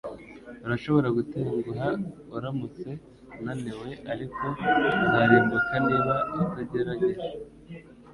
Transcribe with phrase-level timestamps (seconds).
[0.65, 1.89] Urashobora gutenguha
[2.37, 2.87] uramutse
[3.39, 4.43] unaniwe, ariko
[5.05, 7.25] uzarimbuka niba utagerageje.”